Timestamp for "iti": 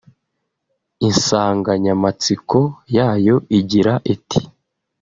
4.13-4.39